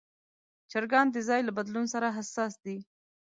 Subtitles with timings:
[0.71, 2.77] چرګان د ځای له بدلون سره حساس دي.